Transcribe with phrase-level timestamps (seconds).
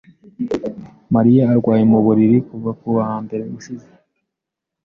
[1.15, 3.87] Mariya arwaye mu buriri kuva ku wa mbere ushize.